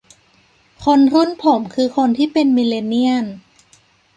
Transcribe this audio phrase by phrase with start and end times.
[0.85, 3.25] คนรุ่นผมคือคนที่เป็นมิลเลนเนียล